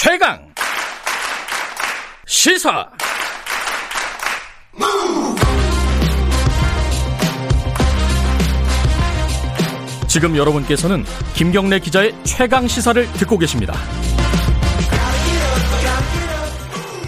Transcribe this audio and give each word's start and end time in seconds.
최강 0.00 0.38
시사 2.24 2.88
지금 10.06 10.36
여러분께서는 10.36 11.02
김경래 11.34 11.80
기자의 11.80 12.14
최강 12.22 12.68
시사를 12.68 13.04
듣고 13.14 13.38
계십니다. 13.38 13.74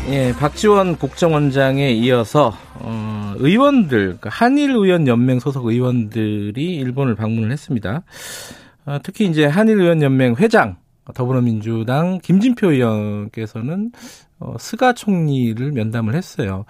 예, 0.08 0.34
박지원 0.36 0.96
국정원장에 0.96 1.92
이어서 1.92 2.58
어, 2.74 3.34
의원들, 3.36 3.98
그러니까 3.98 4.30
한일 4.30 4.70
의원 4.70 5.06
연맹 5.06 5.38
소속 5.38 5.66
의원들이 5.66 6.74
일본을 6.74 7.14
방문을 7.14 7.52
했습니다. 7.52 8.02
어, 8.86 8.98
특히 9.04 9.26
이제 9.26 9.44
한일 9.46 9.80
의원 9.80 10.02
연맹 10.02 10.34
회장 10.40 10.79
더불어민주당 11.14 12.18
김진표 12.22 12.72
의원께서는 12.72 13.92
어, 14.38 14.54
스가 14.58 14.92
총리를 14.92 15.72
면담을 15.72 16.14
했어요. 16.14 16.64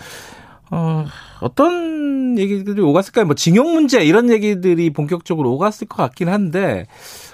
어, 0.70 1.05
어떤 1.41 2.38
얘기들이 2.38 2.80
오갔을까요? 2.80 3.27
뭐 3.27 3.34
징용 3.34 3.73
문제 3.73 4.05
이런 4.05 4.30
얘기들이 4.30 4.91
본격적으로 4.91 5.52
오갔을 5.52 5.88
것 5.88 5.96
같긴 5.96 6.29
한데 6.29 6.87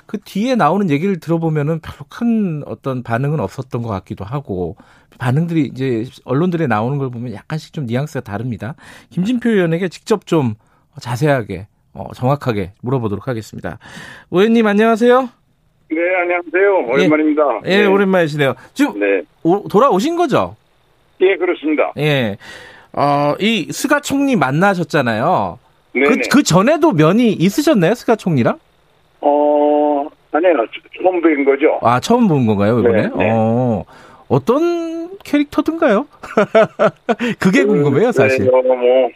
그 0.07 0.19
뒤에 0.19 0.55
나오는 0.55 0.89
얘기를 0.89 1.21
들어보면은 1.21 1.81
별로 1.81 2.07
큰 2.09 2.63
어떤 2.67 3.03
반응은 3.03 3.41
없었던 3.41 3.83
것 3.83 3.89
같기도 3.89 4.25
하고 4.25 4.77
반응들이 5.19 5.71
이제 5.73 6.07
언론들에 6.25 6.67
나오는 6.67 6.97
걸 6.99 7.11
보면 7.11 7.35
약간씩 7.35 7.73
좀 7.73 7.87
뉘앙스가 7.87 8.21
다릅니다. 8.21 8.75
김진표 9.11 9.51
의원에게 9.51 9.89
직접 9.89 10.27
좀 10.27 10.55
자세하게 11.01 11.69
어, 11.93 12.13
정확하게 12.15 12.73
물어보도록 12.83 13.29
하겠습니다. 13.29 13.79
의원님 14.31 14.67
안녕하세요. 14.67 15.29
네, 15.97 16.03
안녕하세요. 16.15 16.93
오랜만입니다. 16.93 17.43
예, 17.65 17.71
예 17.71 17.79
네. 17.79 17.87
오랜만이시네요. 17.87 18.55
지금 18.75 19.01
네. 19.01 19.23
오, 19.43 19.67
돌아오신 19.67 20.15
거죠? 20.17 20.55
예, 21.23 21.35
그렇습니다. 21.37 21.91
예. 21.97 22.37
어, 22.93 23.35
이 23.41 23.73
스가 23.73 24.01
총리 24.01 24.37
만나셨잖아요. 24.37 25.59
네. 25.95 26.03
그, 26.03 26.19
그 26.31 26.43
전에도 26.43 26.93
면이 26.93 27.33
있으셨나요? 27.33 27.95
스가 27.95 28.15
총리랑? 28.15 28.59
어, 29.23 30.07
아니요. 30.33 30.67
처음 31.03 31.23
뵌 31.23 31.45
거죠. 31.47 31.79
아, 31.81 31.99
처음 31.99 32.29
본 32.29 32.45
건가요, 32.45 32.81
이번에? 32.81 33.03
네, 33.03 33.09
네. 33.17 33.31
어, 33.33 33.83
어떤 34.29 35.17
캐릭터든가요? 35.25 36.07
그게 37.41 37.63
그, 37.63 37.69
궁금해요, 37.69 38.13
사실. 38.13 38.45
네, 38.45 38.51
뭐, 38.51 39.09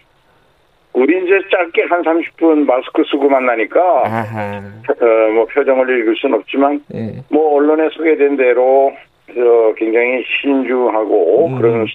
우리 0.92 1.24
이제 1.24 1.41
짧게 1.50 1.83
한 1.84 2.02
30분 2.02 2.66
마스크 2.66 3.05
쓰고 3.10 3.28
만나니까, 3.28 3.80
어, 3.80 5.32
뭐 5.32 5.47
표정을 5.47 6.00
읽을 6.00 6.16
순 6.16 6.34
없지만, 6.34 6.82
네. 6.88 7.22
뭐 7.30 7.56
언론에 7.56 7.88
소개된 7.92 8.36
대로, 8.36 8.92
어, 9.36 9.74
굉장히 9.77 10.24
신중하고 10.41 11.47
음. 11.47 11.60
그런 11.60 11.86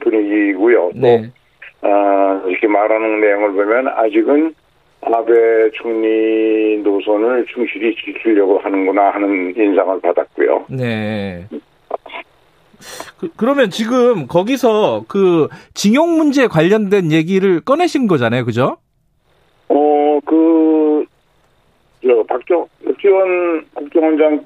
분위기고요. 0.00 0.90
또, 0.94 1.00
네. 1.00 1.30
아, 1.82 2.42
이렇게 2.46 2.66
말하는 2.66 3.20
내용을 3.20 3.52
보면 3.52 3.88
아직은 3.88 4.54
아베 5.02 5.70
총리 5.74 6.78
노선을 6.82 7.46
충실히 7.46 7.94
지키려고 7.94 8.58
하는구나 8.58 9.10
하는 9.10 9.54
인상을 9.56 10.00
받았고요. 10.00 10.66
네. 10.70 11.44
그, 13.18 13.28
그러면 13.36 13.70
지금 13.70 14.26
거기서 14.26 15.04
그 15.08 15.48
징용 15.74 16.16
문제 16.16 16.46
관련된 16.46 17.10
얘기를 17.12 17.60
꺼내신 17.60 18.06
거잖아요, 18.06 18.44
그죠? 18.44 18.76
어, 19.68 20.20
그, 20.24 21.04
저, 22.02 22.22
박정, 22.28 22.66
박지원 22.84 23.66
국정원장 23.74 24.44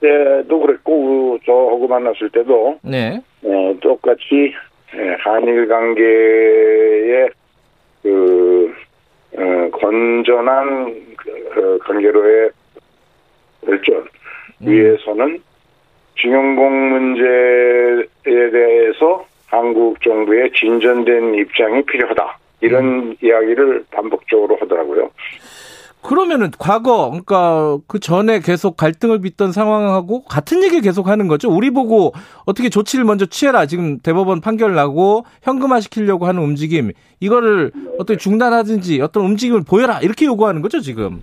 때도 0.00 0.60
그랬고, 0.60 1.38
저하고 1.44 1.86
만났을 1.88 2.30
때도, 2.30 2.78
네. 2.82 3.20
어, 3.42 3.74
똑같이, 3.80 4.54
예, 4.94 5.16
한일 5.20 5.68
관계의 5.68 7.30
그, 8.02 8.74
어, 9.36 9.70
건전한 9.72 11.14
그, 11.16 11.30
어, 11.30 11.78
관계로의 11.84 12.50
발전 13.66 14.08
음. 14.62 14.66
위해서는 14.66 15.42
징용공 16.20 16.90
문제에 16.90 18.50
대해서 18.50 19.24
한국 19.46 20.00
정부의 20.02 20.52
진전된 20.52 21.34
입장이 21.34 21.82
필요하다. 21.84 22.38
이런 22.60 22.84
음. 22.84 23.14
이야기를 23.22 23.84
반복적으로 23.90 24.56
하더라고요. 24.60 25.10
그러면은 26.02 26.50
과거 26.58 27.08
그러니까 27.10 27.76
그 27.86 28.00
전에 28.00 28.40
계속 28.40 28.76
갈등을 28.76 29.20
빚던 29.20 29.52
상황하고 29.52 30.24
같은 30.24 30.62
얘기 30.62 30.80
계속 30.80 31.08
하는 31.08 31.28
거죠. 31.28 31.50
우리 31.50 31.70
보고 31.70 32.12
어떻게 32.46 32.70
조치를 32.70 33.04
먼저 33.04 33.26
취해라. 33.26 33.66
지금 33.66 33.98
대법원 33.98 34.40
판결 34.40 34.74
나고 34.74 35.24
현금화 35.42 35.80
시키려고 35.80 36.26
하는 36.26 36.42
움직임 36.42 36.92
이거를 37.20 37.70
어떻게 37.98 38.16
중단하든지 38.16 39.02
어떤 39.02 39.24
움직임을 39.26 39.62
보여라. 39.68 40.00
이렇게 40.02 40.24
요구하는 40.24 40.62
거죠, 40.62 40.80
지금. 40.80 41.22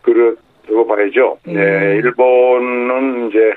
그렇다고 0.00 0.86
봐야죠. 0.86 1.38
음. 1.48 1.54
네, 1.54 1.96
일본은 2.02 3.28
이제 3.28 3.52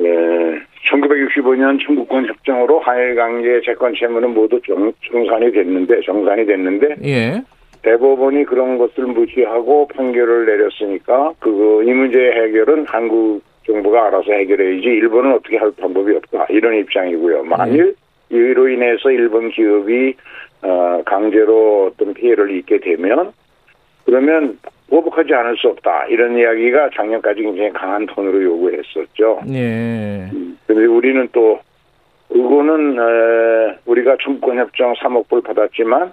네, 0.00 0.60
1965년 0.90 1.84
청구권 1.84 2.26
협정으로 2.26 2.80
한일 2.80 3.14
관계 3.14 3.60
채권 3.60 3.94
채무는 3.94 4.32
모두 4.32 4.60
정, 4.66 4.92
정산이 5.10 5.52
됐는데 5.52 6.00
정산이 6.00 6.46
됐는데 6.46 6.96
예. 7.04 7.42
대법원이 7.82 8.44
그런 8.44 8.78
것을 8.78 9.06
무시하고 9.06 9.88
판결을 9.88 10.46
내렸으니까 10.46 11.32
그 11.38 11.70
이 11.86 11.92
문제의 11.92 12.32
해결은 12.32 12.86
한국 12.86 13.42
정부가 13.66 14.06
알아서 14.06 14.32
해결해야지 14.32 14.86
일본은 14.86 15.34
어떻게 15.34 15.56
할 15.56 15.70
방법이 15.72 16.14
없다 16.16 16.46
이런 16.50 16.74
입장이고요. 16.78 17.44
만일 17.44 17.94
이로 18.28 18.68
인해서 18.68 19.10
일본 19.10 19.50
기업이 19.50 20.14
어, 20.62 21.02
강제로 21.04 21.86
어떤 21.86 22.14
피해를 22.14 22.50
입게 22.56 22.78
되면 22.78 23.32
그러면 24.04 24.58
보복하지 24.90 25.32
않을 25.32 25.56
수 25.56 25.68
없다 25.68 26.06
이런 26.06 26.36
이야기가 26.36 26.90
작년까지 26.94 27.42
굉장히 27.42 27.72
강한 27.72 28.04
톤으로 28.06 28.42
요구했었죠. 28.42 29.40
예. 29.52 30.28
근데 30.66 30.84
우리는 30.84 31.28
또 31.32 31.60
에, 32.32 33.78
우리가 33.86 34.16
청구권 34.22 34.58
협정 34.58 34.92
3억 34.94 35.28
불 35.28 35.40
받았지만 35.42 36.12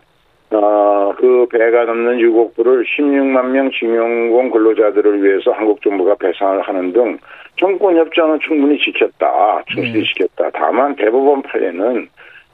어, 0.49 1.13
그 1.17 1.45
배가 1.51 1.83
넘는 1.85 2.19
6억 2.19 2.55
불을 2.55 2.85
16만 2.85 3.49
명 3.49 3.69
징용공 3.71 4.51
근로자들을 4.51 5.21
위해서 5.21 5.51
한국 5.51 5.81
정부가 5.81 6.15
배상을 6.15 6.61
하는 6.61 6.93
등 6.93 7.17
청구권 7.57 7.97
협정은 7.97 8.39
충분히 8.39 8.79
지켰다, 8.79 9.63
충실히 9.67 10.01
네. 10.01 10.07
지켰다. 10.07 10.49
다만 10.53 10.95
대법원 10.95 11.41
판례는 11.41 12.07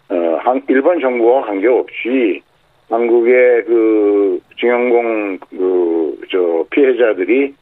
어, 0.09 0.37
한, 0.41 0.61
일본 0.67 0.99
정부와 0.99 1.43
관계없이 1.43 2.41
한국의 2.89 3.65
그 3.65 4.39
징용공 4.59 5.39
그 5.49 5.93
저 6.33 6.65
피해자들이 6.71 7.53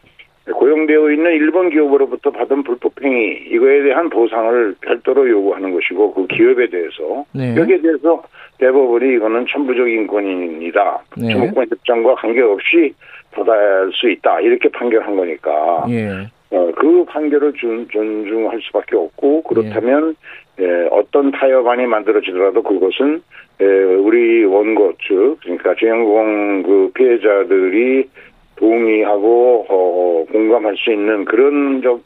고용되어 0.51 1.11
있는 1.11 1.31
일본 1.33 1.69
기업으로부터 1.69 2.31
받은 2.31 2.63
불법 2.63 2.93
행위 3.03 3.43
이거에 3.51 3.83
대한 3.83 4.09
보상을 4.09 4.75
별도로 4.81 5.29
요구하는 5.29 5.71
것이고 5.73 6.13
그 6.13 6.27
기업에 6.27 6.67
대해서 6.69 7.25
네. 7.33 7.55
여기에 7.55 7.81
대해서 7.81 8.23
대법원이 8.57 9.15
이거는 9.15 9.45
천부적 9.51 9.87
인권이다 9.87 11.03
네. 11.17 11.33
청구권 11.33 11.67
협정과 11.69 12.15
관계없이 12.15 12.93
받아야 13.31 13.81
할수 13.81 14.09
있다 14.09 14.39
이렇게 14.41 14.69
판결한 14.69 15.15
거니까 15.15 15.85
예. 15.89 16.27
어, 16.49 16.71
그 16.75 17.05
판결을 17.05 17.53
존, 17.53 17.87
존중할 17.89 18.59
수밖에 18.61 18.97
없고 18.97 19.43
그렇다면 19.43 20.09
예, 20.09 20.15
어떤 20.91 21.31
타협안이 21.31 21.85
만들어지더라도 21.87 22.61
그것은 22.63 23.21
예, 23.61 23.65
우리 23.65 24.43
원고 24.43 24.93
측 25.07 25.37
그러니까 25.41 25.75
주영공 25.75 26.63
그 26.63 26.91
피해자들이 26.93 28.09
동의하고 28.55 29.65
어, 29.69 30.25
공감할 30.31 30.75
수 30.77 30.91
있는 30.91 31.25
그런 31.25 31.81
저 31.83 31.99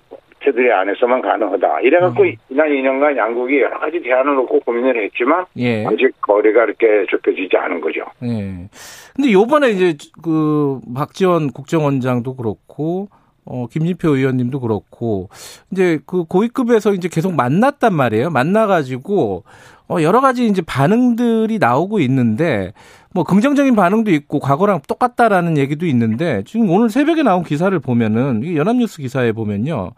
테두리 0.46 0.72
안에서만 0.72 1.22
가능하다. 1.22 1.82
이래갖고 1.82 2.24
음. 2.24 2.34
지난 2.48 2.70
2년간 2.70 3.18
양국이 3.18 3.60
여러 3.62 3.80
가지 3.80 4.00
대안을 4.02 4.36
놓고 4.36 4.60
고민을 4.60 5.04
했지만 5.04 5.46
예. 5.58 5.86
아직 5.86 6.10
거래가 6.22 6.66
이렇게 6.66 7.06
좁혀지지 7.10 7.58
않은 7.58 7.82
거죠. 7.82 8.02
예. 8.24 8.68
근데 9.16 9.32
요번에 9.32 9.70
이제 9.72 9.96
그 10.24 10.80
박지원 10.94 11.52
국정원장도 11.52 12.36
그렇고 12.36 13.08
어 13.46 13.68
김진표 13.72 14.16
의원님도 14.16 14.60
그렇고 14.60 15.30
이제 15.72 16.00
그 16.06 16.24
고위급에서 16.24 16.94
이제 16.94 17.08
계속 17.08 17.34
만났단 17.36 17.94
말이에요. 17.94 18.32
만나 18.32 18.66
가지고 18.66 19.44
어 19.88 20.02
여러 20.02 20.20
가지 20.20 20.48
이제 20.48 20.62
반응들이 20.62 21.60
나오고 21.60 22.00
있는데 22.00 22.74
뭐 23.14 23.24
긍정적인 23.24 23.76
반응도 23.76 24.12
있고 24.12 24.40
과거랑 24.40 24.82
똑같다라는 24.88 25.58
얘기도 25.58 25.86
있는데 25.86 26.44
지금 26.46 26.70
오늘 26.70 26.90
새벽에 26.90 27.24
나온 27.24 27.44
기사를 27.44 27.78
보면은 27.80 28.42
이게 28.44 28.58
연합뉴스 28.58 28.98
기사에 28.98 29.32
보면요. 29.32 29.92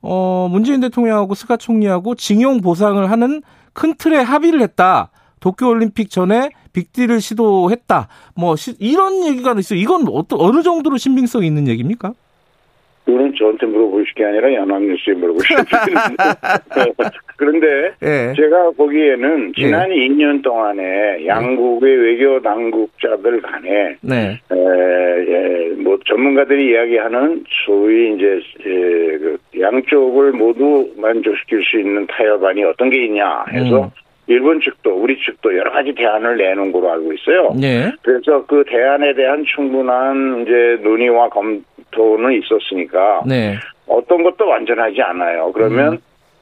어 0.00 0.48
문재인 0.50 0.80
대통령하고 0.80 1.34
스가 1.34 1.56
총리하고 1.56 2.14
징용 2.14 2.62
보상을 2.62 3.10
하는 3.10 3.42
큰 3.74 3.94
틀에 3.96 4.18
합의를 4.18 4.62
했다. 4.62 5.10
도쿄올림픽 5.40 6.08
전에 6.08 6.50
빅딜을 6.72 7.20
시도했다. 7.20 8.08
뭐 8.34 8.56
시, 8.56 8.74
이런 8.78 9.26
얘기가 9.26 9.54
있어요. 9.58 9.78
이건 9.78 10.06
어떤 10.10 10.40
어느 10.40 10.62
정도로 10.62 10.96
신빙성 10.96 11.44
있는 11.44 11.68
얘기입니까? 11.68 12.14
그거는 13.04 13.34
저한테 13.38 13.66
물어보실 13.66 14.14
게 14.14 14.24
아니라 14.24 14.52
연합뉴스에 14.52 15.14
되는데. 15.14 16.92
그런데 17.36 17.92
예. 18.02 18.32
제가 18.34 18.70
보기에는 18.76 19.52
지난 19.56 19.90
2년 19.90 20.42
동안에 20.42 21.26
양국의 21.26 21.96
외교 21.96 22.40
당국자들 22.40 23.42
간에 23.42 23.96
네. 24.00 24.40
에, 24.50 24.56
예, 24.56 25.68
뭐 25.82 25.98
전문가들이 26.06 26.70
이야기하는 26.70 27.44
소위 27.66 28.14
이제 28.14 28.40
에, 28.60 29.18
그 29.18 29.36
양쪽을 29.60 30.32
모두 30.32 30.90
만족시킬 30.96 31.62
수 31.64 31.78
있는 31.78 32.06
타협안이 32.06 32.64
어떤 32.64 32.88
게 32.88 33.04
있냐 33.04 33.44
해서 33.52 33.84
음. 33.84 33.90
일본 34.26 34.60
측도 34.60 34.94
우리 34.94 35.18
측도 35.22 35.54
여러 35.54 35.70
가지 35.70 35.92
대안을 35.94 36.38
내놓은 36.38 36.72
걸로 36.72 36.90
알고 36.92 37.12
있어요. 37.12 37.54
예. 37.62 37.92
그래서 38.02 38.46
그 38.46 38.64
대안에 38.66 39.14
대한 39.14 39.44
충분한 39.44 40.42
이제 40.42 40.78
논의와 40.82 41.28
검 41.28 41.62
토는 41.94 42.32
있었으니까 42.32 43.22
네. 43.26 43.54
어떤 43.86 44.22
것도 44.22 44.46
완전하지 44.46 45.00
않아요. 45.02 45.50
그러면 45.52 45.94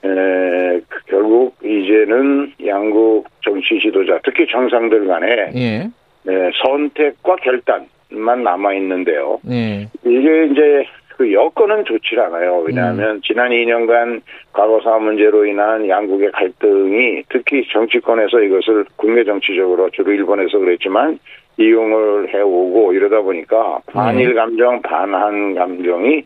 에, 0.05 0.81
그 0.89 1.01
결국 1.07 1.57
이제는 1.63 2.53
양국 2.67 3.29
정치 3.45 3.79
지도자, 3.81 4.19
특히 4.25 4.47
정상들 4.51 5.07
간에 5.07 5.53
예. 5.55 5.91
에, 6.29 6.51
선택과 6.65 7.37
결단만 7.37 8.43
남아 8.43 8.75
있는데요. 8.75 9.39
예. 9.51 9.89
이게 10.05 10.47
이제 10.47 10.85
그 11.17 11.33
여건은 11.33 11.85
좋지 11.85 12.19
않아요. 12.19 12.63
왜냐하면 12.67 13.21
지난 13.25 13.51
2년간 13.51 14.23
과거사 14.53 14.99
문제로 14.99 15.45
인한 15.45 15.89
양국의 15.89 16.33
갈등이 16.33 17.25
특히 17.29 17.67
정치권에서 17.73 18.41
이것을 18.41 18.85
국내 18.97 19.25
정치적으로 19.25 19.91
주로 19.91 20.13
일본에서 20.13 20.59
그랬지만 20.59 21.19
이용을 21.59 22.33
해오고 22.33 22.95
이러다 22.95 23.21
보니까 23.21 23.81
반일 23.87 24.35
감정, 24.35 24.81
반한 24.83 25.55
감정이 25.55 26.25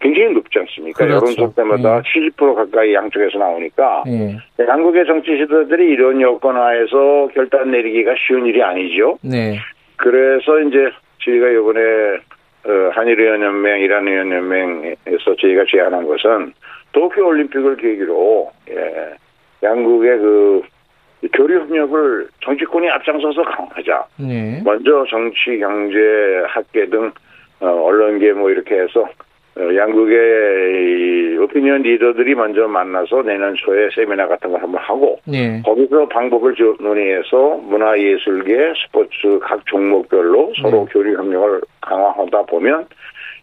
굉장히 0.00 0.34
높지 0.34 0.58
않습니까? 0.58 1.06
그렇죠. 1.06 1.16
여론조 1.16 1.54
때마다 1.54 2.02
70% 2.02 2.54
가까이 2.54 2.92
양쪽에서 2.92 3.38
나오니까 3.38 4.04
예. 4.08 4.36
양국의 4.62 5.06
정치 5.06 5.38
지도자들이 5.38 5.88
이런 5.88 6.20
여건 6.20 6.56
하에서 6.56 7.28
결단 7.32 7.70
내리기가 7.70 8.14
쉬운 8.26 8.44
일이 8.44 8.62
아니죠. 8.62 9.18
네. 9.22 9.56
그래서 9.96 10.60
이제 10.60 10.90
저희가 11.24 11.48
이번에 11.48 11.80
어, 11.80 12.33
한일의원연맹, 12.92 13.80
이란의원연맹에서 13.80 15.36
저희가 15.38 15.64
제안한 15.68 16.06
것은 16.06 16.52
도쿄 16.92 17.26
올림픽을 17.26 17.76
계기로 17.76 18.50
예, 18.70 19.14
양국의 19.62 20.18
그 20.18 20.62
교류 21.32 21.60
협력을 21.60 22.28
정치권이 22.42 22.88
앞장서서 22.90 23.42
강화하자. 23.42 24.06
네. 24.18 24.60
먼저 24.64 25.04
정치, 25.08 25.58
경제, 25.58 26.42
학계 26.48 26.86
등 26.86 27.10
어, 27.60 27.66
언론계 27.66 28.32
뭐 28.32 28.50
이렇게 28.50 28.80
해서 28.80 29.00
어, 29.02 29.08
양국의 29.56 31.34
이 31.34 31.38
오피니언 31.38 31.82
리더들이 31.82 32.34
먼저 32.34 32.66
만나서 32.66 33.22
내년 33.22 33.54
초에 33.54 33.88
세미나 33.94 34.26
같은 34.26 34.50
걸 34.50 34.60
한번 34.60 34.80
하고 34.82 35.20
예. 35.32 35.60
거기서 35.64 36.08
방법을 36.08 36.54
저- 36.56 36.74
논의해서 36.82 37.60
문화예술계, 37.62 38.72
스포츠 38.84 39.38
각 39.40 39.64
종목별로 39.66 40.52
서로 40.60 40.84
네. 40.86 40.92
교류 40.92 41.16
협력을 41.16 41.60
강화하다 41.82 42.42
보면 42.46 42.86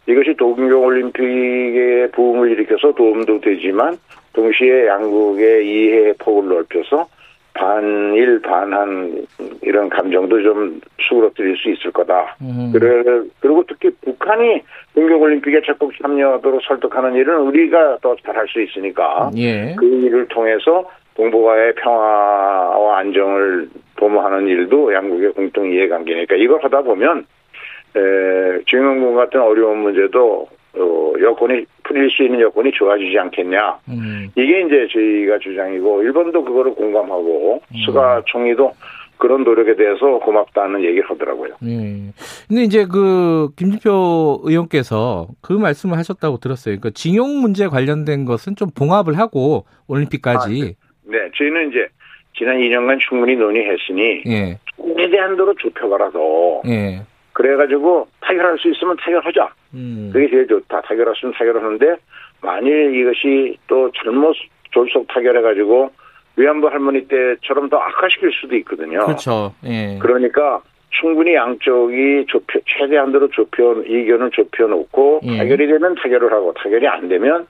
이것이 0.06 0.34
도쿄올림픽의 0.36 2.10
부흥을 2.10 2.50
일으켜서 2.50 2.92
도움도 2.92 3.40
되지만 3.40 3.96
동시에 4.34 4.86
양국의 4.88 5.66
이해 5.66 6.12
폭을 6.18 6.48
넓혀서 6.48 7.06
반일 7.54 8.40
반한 8.40 9.26
이런 9.60 9.88
감정도 9.88 10.42
좀 10.42 10.80
수그러뜨릴 11.00 11.56
수 11.56 11.70
있을 11.70 11.90
거다. 11.92 12.36
음. 12.40 12.70
그래 12.72 13.02
그리고 13.40 13.64
특히 13.68 13.90
북한이 14.04 14.62
동경올림픽에 14.94 15.62
적극 15.66 15.92
참여하도록 16.00 16.62
설득하는 16.62 17.14
일은 17.14 17.40
우리가 17.40 17.98
더 18.00 18.16
잘할 18.24 18.46
수 18.48 18.60
있으니까 18.60 19.30
예. 19.36 19.74
그 19.78 19.84
일을 19.84 20.28
통해서 20.28 20.88
동북아의 21.14 21.74
평화와 21.74 22.98
안정을 22.98 23.68
도모하는 23.96 24.48
일도 24.48 24.94
양국의 24.94 25.32
공통 25.32 25.70
이해관계니까 25.70 26.36
이걸 26.36 26.62
하다 26.64 26.82
보면 26.82 27.26
에, 27.94 28.62
증영군 28.66 29.14
같은 29.14 29.40
어려운 29.40 29.78
문제도 29.78 30.48
어, 30.74 31.12
여건이 31.20 31.66
풀릴 31.92 32.10
수 32.10 32.22
있는 32.22 32.40
여건이 32.40 32.72
좋아지지 32.72 33.18
않겠냐. 33.18 33.78
음. 33.88 34.28
이게 34.34 34.62
이제 34.62 34.88
저희가 34.92 35.38
주장이고 35.38 36.02
일본도 36.02 36.44
그거를 36.44 36.74
공감하고 36.74 37.60
음. 37.70 37.76
스가 37.84 38.22
총리도 38.26 38.72
그런 39.18 39.44
노력에 39.44 39.76
대해서 39.76 40.18
고맙다는 40.18 40.82
얘기를 40.82 41.08
하더라고요. 41.08 41.54
예. 41.64 42.12
근데 42.48 42.62
이제 42.64 42.84
그 42.90 43.50
김진표 43.56 44.40
의원께서 44.42 45.28
그 45.40 45.52
말씀을 45.52 45.96
하셨다고 45.98 46.38
들었어요. 46.38 46.72
그러니까 46.72 46.90
징용 46.90 47.40
문제 47.40 47.68
관련된 47.68 48.24
것은 48.24 48.56
좀 48.56 48.70
봉합을 48.76 49.18
하고 49.18 49.64
올림픽까지. 49.86 50.74
네, 51.04 51.18
저희는 51.36 51.70
이제 51.70 51.86
지난 52.36 52.56
2년간 52.56 52.98
충분히 52.98 53.36
논의했으니 53.36 54.22
예. 54.26 54.58
최대한 54.96 55.36
도로 55.36 55.54
좁혀가라서 55.54 56.62
예. 56.66 57.02
그래가지고 57.42 58.06
타결할 58.20 58.56
수 58.58 58.70
있으면 58.70 58.96
타결하자. 58.98 59.50
음. 59.74 60.10
그게 60.12 60.30
제일 60.30 60.46
좋다. 60.46 60.80
타결할 60.82 61.14
수 61.16 61.26
있으면 61.26 61.34
타결하는데 61.34 61.96
만일 62.40 62.94
이것이 62.94 63.58
또 63.66 63.90
잘못 63.92 64.36
졸속 64.70 65.08
타결해가지고 65.08 65.90
위안부 66.36 66.68
할머니 66.68 67.06
때처럼 67.08 67.68
더 67.68 67.78
악화시킬 67.78 68.30
수도 68.32 68.56
있거든요. 68.58 69.04
그렇죠. 69.06 69.52
예. 69.64 69.98
그러니까 70.00 70.60
충분히 70.90 71.34
양쪽이 71.34 72.26
좁혀 72.28 72.60
최대한도로 72.66 73.28
좁혀 73.30 73.82
이견을 73.86 74.30
좁혀놓고 74.30 75.20
예. 75.24 75.38
타결이 75.38 75.66
되면 75.66 75.94
타결을 75.96 76.32
하고 76.32 76.54
타결이 76.54 76.86
안 76.86 77.08
되면 77.08 77.46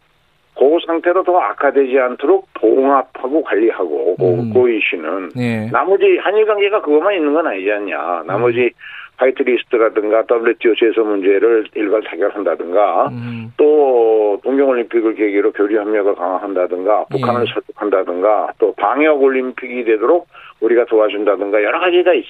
그 0.55 0.79
상태로 0.87 1.23
더 1.25 1.39
악화되지 1.39 1.99
않도록 1.99 2.49
봉합하고 2.55 3.43
관리하고 3.43 4.17
음. 4.21 4.53
그, 4.53 4.61
그 4.61 4.71
이슈는 4.71 5.31
예. 5.37 5.71
나머지 5.71 6.19
한일 6.19 6.47
관계가 6.47 6.81
그것만 6.81 7.15
있는 7.15 7.35
건 7.35 7.47
아니지 7.47 7.71
않냐. 7.71 8.25
나머지 8.27 8.71
화이트리스트라든가 9.17 10.25
WTO 10.29 10.75
제소 10.77 11.05
문제를 11.05 11.67
일괄 11.75 12.03
타결한다든가 12.03 13.09
음. 13.09 13.53
또 13.57 14.41
동경올림픽을 14.43 15.15
계기로 15.15 15.53
교류 15.53 15.79
협력을 15.79 16.15
강화한다든가 16.15 17.05
북한을 17.11 17.43
예. 17.43 17.53
설득한다든가 17.53 18.53
또 18.59 18.75
방역 18.75 19.23
올림픽이 19.23 19.85
되도록 19.85 20.29
우리가 20.61 20.87
도와준다든가 20.87 21.63
여러 21.63 21.81
가지가 21.81 22.15
있, 22.15 22.25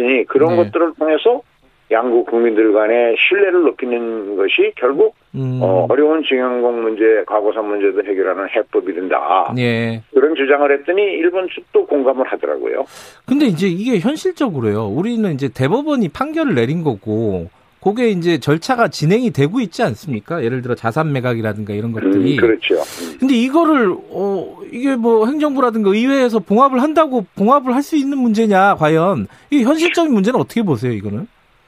으니 0.00 0.24
그런 0.24 0.56
네. 0.56 0.64
것들을 0.64 0.94
통해서 0.98 1.42
양국 1.90 2.26
국민들 2.26 2.72
간의 2.72 3.16
신뢰를 3.18 3.62
높이는 3.62 4.36
것이 4.36 4.72
결국 4.76 5.14
음. 5.34 5.58
어, 5.62 5.86
어려운 5.90 6.22
징용공 6.22 6.82
문제, 6.82 7.24
과거사 7.26 7.60
문제도 7.60 8.02
해결하는 8.02 8.48
해법이 8.48 8.94
된다. 8.94 9.52
예. 9.58 10.02
그런 10.14 10.34
주장을 10.34 10.70
했더니 10.72 11.02
일본 11.02 11.48
측도 11.54 11.86
공감을 11.86 12.26
하더라고요. 12.26 12.84
근데 13.26 13.46
이제 13.46 13.66
이게 13.68 13.98
현실적으로요. 13.98 14.86
우리는 14.86 15.30
이제 15.34 15.48
대법원이 15.48 16.08
판결을 16.10 16.54
내린 16.54 16.82
거고, 16.82 17.48
그게 17.82 18.08
이제 18.08 18.38
절차가 18.38 18.88
진행이 18.88 19.32
되고 19.32 19.60
있지 19.60 19.82
않습니까? 19.82 20.42
예를 20.42 20.62
들어 20.62 20.74
자산 20.74 21.12
매각이라든가 21.12 21.74
이런 21.74 21.92
것들이. 21.92 22.36
음, 22.36 22.40
그렇죠. 22.40 22.76
음. 22.76 23.16
근데 23.20 23.34
이거를 23.34 23.94
어 24.10 24.56
이게 24.72 24.96
뭐 24.96 25.26
행정부라든가 25.26 25.90
의회에서 25.90 26.38
봉합을 26.38 26.80
한다고 26.80 27.26
봉합을 27.36 27.74
할 27.74 27.82
수 27.82 27.96
있는 27.96 28.16
문제냐 28.16 28.76
과연 28.76 29.26
이 29.50 29.62
현실적인 29.62 30.14
문제는 30.14 30.40
어떻게 30.40 30.62
보세요 30.62 30.92
이거는? 30.92 31.26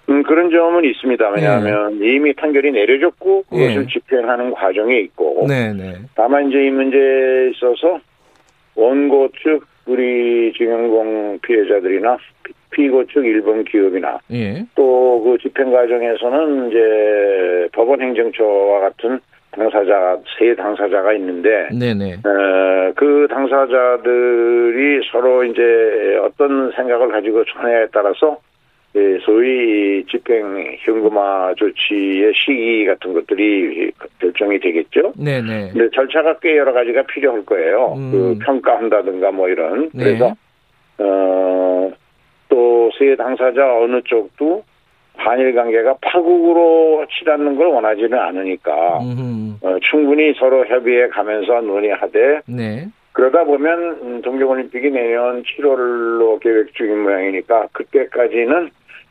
음, 0.09 0.23
그런 0.23 0.51
점은 0.51 0.85
있습니다. 0.85 1.31
왜냐하면 1.31 1.99
이미 2.03 2.33
판결이 2.33 2.71
내려졌고 2.73 3.43
그것을 3.51 3.83
예. 3.83 3.87
집행하는 3.87 4.53
과정에 4.53 4.99
있고 5.01 5.47
네네. 5.49 5.95
다만 6.15 6.49
이제 6.49 6.65
이 6.65 6.71
문제에 6.71 7.51
있어서 7.51 8.01
원고 8.77 9.29
측 9.43 9.65
우리 9.87 10.53
징용공 10.57 11.39
피해자들이나 11.43 12.19
피- 12.45 12.53
피고 12.71 13.05
측 13.07 13.25
일본 13.25 13.65
기업이나 13.65 14.19
예. 14.33 14.65
또그 14.75 15.39
집행 15.43 15.73
과정에서는 15.73 16.69
이제 16.69 17.69
법원 17.73 18.01
행정처와 18.01 18.81
같은 18.81 19.19
당사자 19.53 20.19
세 20.39 20.55
당사자가 20.55 21.15
있는데 21.15 21.69
네네. 21.71 22.15
어, 22.25 22.93
그 22.95 23.27
당사자들이 23.31 25.01
서로 25.11 25.45
이제 25.45 26.19
어떤 26.23 26.71
생각을 26.73 27.09
가지고 27.09 27.45
전해에 27.45 27.87
따라서 27.93 28.37
예, 28.37 28.46
소위 29.23 30.05
집행 30.07 30.77
현금화 30.81 31.55
조치의 31.57 32.33
시기 32.35 32.87
같은 32.87 33.13
것들이 33.13 33.91
결정이 34.21 34.59
되겠죠. 34.61 35.13
네네. 35.17 35.71
근데 35.73 35.91
절차가 35.95 36.39
꽤 36.41 36.57
여러 36.57 36.73
가지가 36.73 37.03
필요할 37.03 37.45
거예요. 37.45 37.95
음. 37.97 38.11
그 38.11 38.39
평가한다든가 38.45 39.33
뭐 39.33 39.49
이런. 39.49 39.91
네. 39.93 40.05
그래서 40.05 40.35
어 40.99 41.67
또 42.49 42.91
세 42.99 43.17
당사자 43.17 43.77
어느 43.79 44.01
쪽도 44.05 44.63
한일 45.17 45.55
관계가 45.55 45.97
파국으로 46.01 47.07
치닫는 47.11 47.57
걸 47.57 47.69
원하지는 47.69 48.19
않으니까 48.19 48.99
음. 49.01 49.57
어, 49.63 49.77
충분히 49.83 50.35
서로 50.35 50.65
협의해 50.67 51.09
가면서 51.09 51.61
논의하되 51.61 52.43
네. 52.47 52.87
그러다 53.13 53.45
보면 53.45 53.99
음, 54.03 54.23
동계올림픽이 54.23 54.91
내년 54.91 55.43
7월로 55.43 56.39
계획 56.41 56.75
중인 56.75 57.03
모양이니까 57.03 57.69
그때까지는 57.73 58.71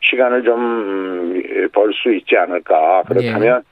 시간을 0.10 0.44
좀 0.44 1.70
벌 1.74 1.92
수 1.94 2.14
있지 2.14 2.36
않을까. 2.38 3.04
그렇다면 3.08 3.64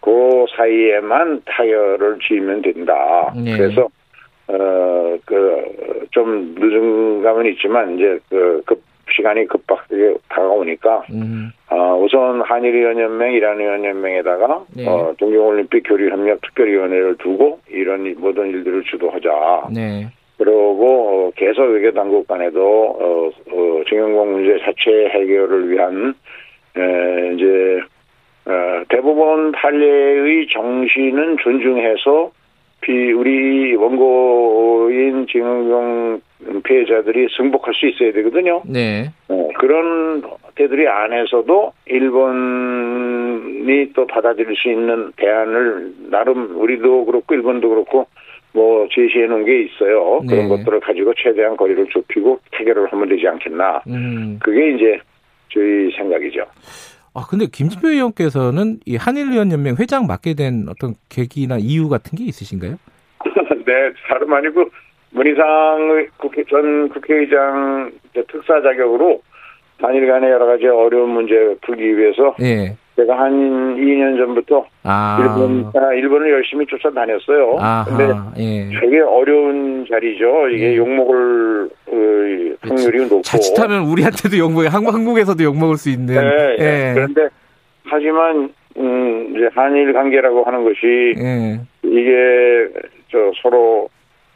그 0.00 0.44
사이에만 0.56 1.42
타결을 1.46 2.18
지으면 2.26 2.62
된다. 2.62 3.32
예. 3.44 3.56
그래서 3.56 3.88
어 4.48 5.18
그 5.26 6.08
좀 6.10 6.54
늦은 6.58 7.22
감은 7.22 7.46
있지만 7.52 7.94
이제 7.96 8.18
그 8.28 8.62
급 8.64 8.80
시간이 9.10 9.46
급박하게 9.46 10.16
다가오니까 10.28 11.04
음. 11.12 11.50
어, 11.70 11.98
우선 12.02 12.42
한일 12.42 12.74
위원연맹, 12.74 13.32
이란 13.32 13.58
위원연맹에다가 13.58 14.64
네. 14.76 14.86
어, 14.86 15.14
동경올림픽 15.18 15.82
교류협력 15.86 16.42
특별위원회를 16.42 17.16
두고 17.16 17.58
이런 17.70 18.04
이- 18.06 18.10
모든 18.18 18.48
일들을 18.50 18.82
주도하자. 18.84 19.68
네. 19.74 20.08
그러고 20.36 21.07
어, 21.28 21.30
계속 21.36 21.62
외교 21.70 21.92
당국 21.92 22.26
간에도 22.26 22.60
어, 22.60 23.30
어, 23.52 23.82
증영공 23.88 24.32
문제 24.32 24.58
자체 24.64 25.08
해결을 25.10 25.70
위한 25.70 26.14
에, 26.76 27.34
이제 27.34 27.80
어, 28.46 28.82
대법원 28.88 29.52
판례의 29.52 30.48
정신은 30.48 31.36
존중해서 31.38 32.30
비 32.80 33.12
우리 33.12 33.74
원고인 33.74 35.26
증영공 35.26 36.20
피해자들이 36.64 37.26
승복할 37.36 37.74
수 37.74 37.88
있어야 37.88 38.12
되거든요. 38.12 38.62
네. 38.64 39.10
어, 39.28 39.48
그런 39.58 40.22
때들이 40.54 40.86
안에서도 40.86 41.72
일본이 41.86 43.92
또 43.94 44.06
받아들일 44.06 44.56
수 44.56 44.68
있는 44.68 45.12
대안을 45.16 45.92
나름 46.10 46.56
우리도 46.56 47.04
그렇고 47.04 47.34
일본도 47.34 47.68
그렇고 47.68 48.06
뭐 48.58 48.88
제시해 48.90 49.26
놓은 49.26 49.44
게 49.44 49.62
있어요. 49.62 50.20
그런 50.28 50.48
네. 50.48 50.48
것들을 50.48 50.80
가지고 50.80 51.14
최대한 51.14 51.56
거리를 51.56 51.86
좁히고 51.90 52.40
해결을 52.54 52.92
하면 52.92 53.08
되지 53.08 53.28
않겠나. 53.28 53.82
음. 53.86 54.40
그게 54.42 54.74
이제 54.74 54.98
저희 55.48 55.92
생각이죠. 55.96 56.44
아, 57.14 57.24
근데 57.30 57.46
김진표 57.46 57.88
의원께서는 57.88 58.80
이 58.84 58.96
한일위원연맹 58.96 59.76
회장 59.78 60.06
맡게 60.06 60.34
된 60.34 60.66
어떤 60.68 60.94
계기나 61.08 61.58
이유 61.60 61.88
같은 61.88 62.18
게 62.18 62.24
있으신가요? 62.24 62.76
네, 63.64 63.92
다름 64.08 64.32
아니고 64.32 64.64
문희상 65.10 66.08
국회 66.16 66.42
전 66.50 66.88
국회의장 66.88 67.92
특사 68.12 68.60
자격으로 68.60 69.22
단일 69.80 70.08
간의 70.08 70.30
여러 70.30 70.46
가지 70.46 70.66
어려운 70.66 71.10
문제 71.10 71.34
풀기 71.62 71.96
위해서 71.96 72.34
예. 72.42 72.76
제가 72.98 73.16
한 73.16 73.76
2년 73.76 74.18
전부터 74.18 74.66
아. 74.82 75.18
일본, 75.20 75.70
아, 75.76 75.94
일본을 75.94 76.32
열심히 76.32 76.66
쫓아다녔어요. 76.66 77.56
근데. 77.86 78.12
예. 78.38 78.80
되게 78.80 79.00
어려운 79.00 79.86
자리죠. 79.88 80.48
이게 80.48 80.72
예. 80.72 80.76
욕먹을 80.76 81.70
그, 81.88 82.56
확률이 82.60 83.02
높고. 83.02 83.22
자칫하면 83.22 83.84
우리한테도 83.84 84.36
욕먹, 84.38 84.64
한국, 84.74 84.92
한국에서도 84.92 85.44
욕먹을 85.44 85.76
수 85.76 85.90
있는. 85.90 86.14
네, 86.16 86.56
예. 86.58 86.92
그런데 86.94 87.28
하지만 87.84 88.52
음, 88.76 89.32
이제 89.36 89.48
한일 89.54 89.92
관계라고 89.92 90.42
하는 90.42 90.64
것이 90.64 91.14
예. 91.18 91.60
이게 91.84 92.68
저 93.12 93.30
서로 93.40 93.88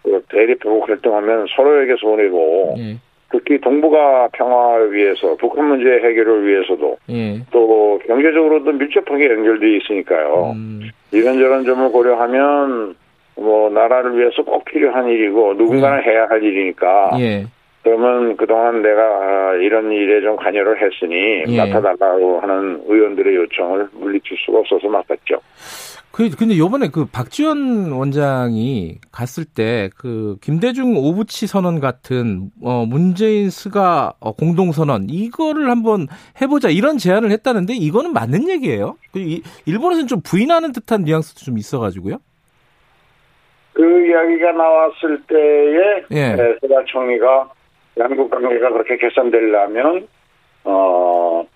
그 0.04 0.22
대립하고 0.28 0.82
갈등하면 0.82 1.46
서로에게 1.56 1.96
손해고 1.98 2.74
예. 2.78 2.96
특히 3.32 3.58
동북아 3.58 4.28
평화를 4.32 4.92
위해서 4.92 5.34
북한 5.40 5.64
문제 5.66 5.88
해결을 5.90 6.46
위해서도 6.46 6.96
예. 7.10 7.40
또 7.50 7.61
경제적으로도 8.06 8.72
밀접하게 8.72 9.30
연결돼 9.30 9.76
있으니까요. 9.76 10.52
음, 10.54 10.90
이런저런 11.10 11.64
점을 11.64 11.88
고려하면 11.90 12.94
뭐 13.36 13.70
나라를 13.70 14.18
위해서 14.18 14.42
꼭 14.42 14.64
필요한 14.64 15.08
일이고 15.08 15.54
누군가는 15.54 16.02
해야 16.02 16.26
할 16.26 16.42
일이니까 16.42 17.10
예. 17.18 17.46
그러면 17.82 18.36
그동안 18.36 18.80
내가 18.82 19.02
아, 19.02 19.54
이런 19.54 19.90
일에 19.90 20.20
좀 20.22 20.36
관여를 20.36 20.76
했으니 20.80 21.42
예. 21.48 21.56
맡아달라고 21.56 22.40
하는 22.40 22.82
의원들의 22.86 23.34
요청을 23.34 23.88
물리칠 23.92 24.36
수가 24.46 24.60
없어서 24.60 24.88
맡았죠. 24.88 25.40
그, 26.12 26.28
근데 26.38 26.58
요번에 26.58 26.88
그 26.92 27.06
박지원 27.06 27.90
원장이 27.90 28.98
갔을 29.10 29.44
때 29.46 29.88
그 29.96 30.36
김대중 30.42 30.94
오부치 30.96 31.46
선언 31.46 31.80
같은 31.80 32.50
어 32.62 32.84
문재인 32.86 33.48
스가 33.50 34.12
어, 34.20 34.32
공동 34.32 34.72
선언 34.72 35.06
이거를 35.08 35.70
한번 35.70 36.06
해보자 36.40 36.68
이런 36.68 36.98
제안을 36.98 37.30
했다는데 37.30 37.72
이거는 37.74 38.12
맞는 38.12 38.48
얘기예요? 38.50 38.96
그 39.12 39.18
이- 39.20 39.42
일본에서는 39.66 40.06
좀 40.06 40.20
부인하는 40.22 40.72
듯한 40.72 41.02
뉘앙스도 41.04 41.44
좀 41.46 41.56
있어가지고요. 41.58 42.18
그 43.72 44.06
이야기가 44.06 44.52
나왔을 44.52 45.22
때에 45.26 46.04
예. 46.10 46.34
네, 46.36 46.54
스가 46.60 46.84
총리가 46.86 47.48
양국 47.98 48.30
관계가 48.30 48.70
그렇게 48.70 48.96
개선되려면 48.96 50.08
어 50.64 51.46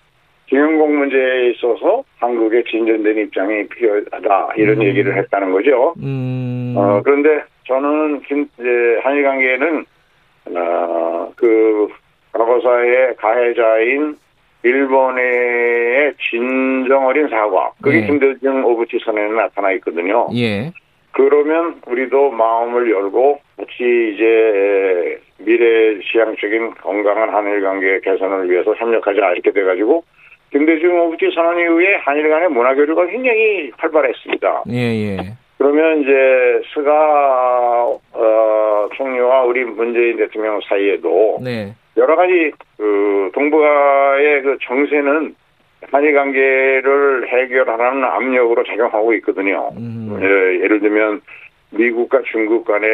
김영공 0.47 0.97
문제에 0.97 1.49
있어서 1.51 2.03
한국의 2.17 2.63
진전된 2.65 3.17
입장이 3.17 3.67
필요하다 3.67 4.53
이런 4.55 4.77
음. 4.77 4.83
얘기를 4.83 5.15
했다는 5.17 5.51
거죠. 5.51 5.93
음, 5.97 6.73
어, 6.77 7.01
그런데 7.03 7.43
저는 7.67 8.21
김, 8.21 8.47
이제 8.57 8.99
한일 9.03 9.23
관계는, 9.23 9.85
어, 10.55 11.31
그, 11.35 11.89
과거사의 12.31 13.15
가해자인 13.17 14.17
일본의 14.63 16.13
진정 16.29 17.07
어린 17.07 17.27
사과. 17.27 17.71
그게 17.81 18.01
네. 18.01 18.07
김대중 18.07 18.63
오부치 18.65 18.99
선언에 19.03 19.29
나타나 19.33 19.71
있거든요. 19.73 20.27
예, 20.33 20.71
그러면 21.11 21.81
우리도 21.87 22.31
마음을 22.31 22.89
열고 22.89 23.41
같이 23.57 24.13
이제 24.13 25.19
미래지향적인 25.39 26.75
건강한 26.75 27.29
한일 27.29 27.61
관계 27.61 27.99
개선을 27.99 28.49
위해서 28.49 28.73
협력하자 28.75 29.33
이렇게 29.33 29.51
돼가지고 29.51 30.03
김대중 30.51 30.99
오부치 30.99 31.31
선언 31.35 31.59
이후에 31.59 31.95
한일 31.97 32.29
간의 32.29 32.49
문화 32.49 32.73
교류가 32.73 33.07
굉장히 33.07 33.71
활발했습니다. 33.77 34.63
예, 34.71 34.75
예, 34.75 35.17
그러면 35.57 36.01
이제 36.01 36.61
스가 36.73 37.87
어, 38.13 38.89
총리와 38.95 39.43
우리 39.43 39.65
문재인 39.65 40.17
대통령 40.17 40.59
사이에도 40.61 41.39
네, 41.43 41.73
여러 41.97 42.15
가지 42.15 42.51
그 42.77 43.31
동북아의 43.33 44.41
그 44.43 44.57
정세는 44.61 45.35
한일 45.91 46.13
관계를 46.13 47.27
해결하라는 47.27 48.03
압력으로 48.03 48.63
작용하고 48.63 49.13
있거든요. 49.15 49.69
음, 49.77 50.17
예, 50.21 50.63
예를 50.63 50.79
들면 50.79 51.21
미국과 51.71 52.21
중국 52.31 52.65
간의 52.65 52.89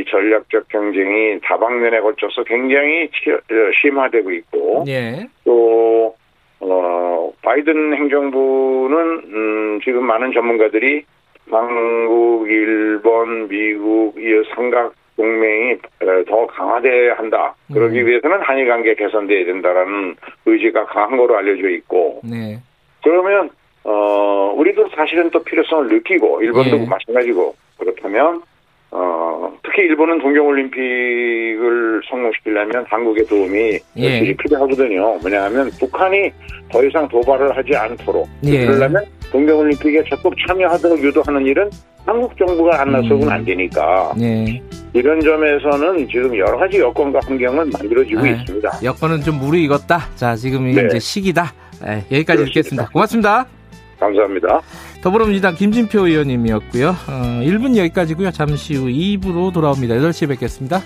이 0.00 0.04
전략적 0.08 0.68
경쟁이 0.68 1.38
다방면에 1.42 2.00
걸쳐서 2.00 2.42
굉장히 2.44 3.08
치- 3.10 3.30
어, 3.30 3.38
심화되고 3.80 4.32
있고 4.32 4.84
예, 4.88 5.26
또 5.44 6.14
어, 6.60 7.32
바이든 7.42 7.94
행정부는 7.94 8.98
음, 9.32 9.80
지금 9.84 10.04
많은 10.04 10.32
전문가들이 10.32 11.04
한국, 11.50 12.50
일본, 12.50 13.46
미국 13.48 14.14
이 14.18 14.42
삼각 14.54 14.92
동맹이 15.16 15.74
어, 16.02 16.24
더 16.28 16.46
강화돼야 16.48 17.14
한다. 17.14 17.54
그러기 17.72 18.00
음. 18.00 18.06
위해서는 18.06 18.40
한일 18.40 18.66
관계 18.66 18.94
개선돼야 18.94 19.44
된다라는 19.46 20.16
의지가 20.44 20.86
강한 20.86 21.16
거로 21.16 21.36
알려져 21.36 21.68
있고 21.70 22.20
네, 22.24 22.58
그러면 23.04 23.50
어 23.84 24.52
우리도 24.56 24.88
사실은 24.96 25.30
또 25.30 25.42
필요성을 25.44 25.86
느끼고 25.88 26.42
일본도 26.42 26.76
예. 26.80 26.86
마찬가지고 26.86 27.54
그렇다면 27.78 28.42
어 28.90 29.52
특히 29.62 29.82
일본은 29.82 30.20
동경올림픽을 30.20 32.02
성공시키려면 32.08 32.84
한국의 32.88 33.26
도움이 33.26 33.78
예. 33.96 34.36
필요하거든요. 34.36 35.18
왜냐하면 35.24 35.70
북한이 35.78 36.30
더 36.70 36.84
이상 36.84 37.08
도발을 37.08 37.56
하지 37.56 37.76
않도록 37.76 38.28
예. 38.44 38.66
그러려면 38.66 39.04
동경올림픽에 39.30 40.04
적극 40.08 40.34
참여하도록 40.46 41.02
유도하는 41.02 41.44
일은 41.46 41.68
한국 42.06 42.36
정부가 42.38 42.80
안 42.80 42.92
나서고는 42.92 43.26
음. 43.26 43.32
안 43.32 43.44
되니까 43.44 44.14
네. 44.16 44.62
이런 44.92 45.20
점에서는 45.20 46.08
지금 46.08 46.38
여러 46.38 46.56
가지 46.56 46.78
여건과 46.78 47.18
환경은 47.24 47.68
만들어지고 47.70 48.20
아, 48.20 48.28
있습니다. 48.28 48.70
여건은 48.84 49.20
좀 49.22 49.38
무르익었다. 49.40 50.08
자, 50.14 50.36
지금 50.36 50.72
네. 50.72 50.86
이제 50.86 50.98
시기다. 51.00 51.52
예, 51.84 51.96
여기까지 52.10 52.24
그렇습니다. 52.24 52.44
듣겠습니다. 52.44 52.88
고맙습니다. 52.90 53.55
감사합니다. 54.06 54.62
더불어민주당 55.02 55.54
김진표 55.54 56.06
의원님이었고요. 56.06 56.88
어, 56.88 57.40
1분 57.42 57.76
여기까지고요. 57.76 58.30
잠시 58.32 58.74
후 58.74 58.86
2부로 58.86 59.52
돌아옵니다. 59.52 59.94
8시에 59.94 60.28
뵙겠습니다. 60.28 60.82